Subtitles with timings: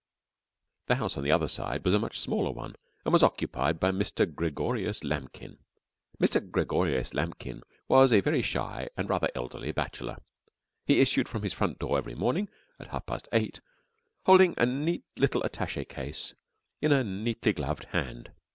[0.87, 3.91] The house on the other side was a much smaller one, and was occupied by
[3.91, 4.25] Mr.
[4.33, 5.59] Gregorius Lambkin.
[6.19, 6.41] Mr.
[6.49, 10.17] Gregorius Lambkin was a very shy and rather elderly bachelor.
[10.87, 13.61] He issued from his front door every morning at half past eight
[14.25, 16.33] holding a neat little attaché case
[16.81, 18.31] in a neatly gloved hand.